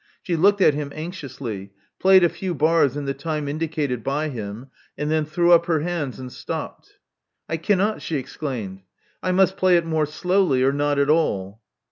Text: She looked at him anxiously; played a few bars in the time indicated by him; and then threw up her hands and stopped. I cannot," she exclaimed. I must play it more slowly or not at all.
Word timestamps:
She 0.23 0.35
looked 0.35 0.61
at 0.61 0.73
him 0.73 0.91
anxiously; 0.95 1.73
played 1.99 2.23
a 2.23 2.29
few 2.29 2.55
bars 2.55 2.97
in 2.97 3.05
the 3.05 3.13
time 3.13 3.47
indicated 3.47 4.03
by 4.03 4.29
him; 4.29 4.71
and 4.97 5.11
then 5.11 5.25
threw 5.25 5.51
up 5.51 5.67
her 5.67 5.81
hands 5.81 6.19
and 6.19 6.33
stopped. 6.33 6.95
I 7.47 7.57
cannot," 7.57 8.01
she 8.01 8.15
exclaimed. 8.15 8.81
I 9.21 9.31
must 9.31 9.57
play 9.57 9.77
it 9.77 9.85
more 9.85 10.07
slowly 10.07 10.63
or 10.63 10.73
not 10.73 10.97
at 10.97 11.11
all. 11.11 11.61